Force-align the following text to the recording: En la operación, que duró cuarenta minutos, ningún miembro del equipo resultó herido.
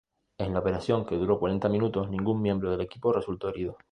En 0.39 0.53
la 0.53 0.61
operación, 0.61 1.05
que 1.05 1.13
duró 1.15 1.37
cuarenta 1.37 1.69
minutos, 1.69 2.09
ningún 2.09 2.41
miembro 2.41 2.71
del 2.71 2.81
equipo 2.81 3.13
resultó 3.13 3.49
herido. 3.49 3.77